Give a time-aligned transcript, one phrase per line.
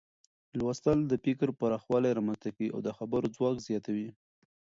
[0.57, 4.09] لوستل د فکر پراخوالی رامنځته کوي او د خبرو ځواک زیاتوي.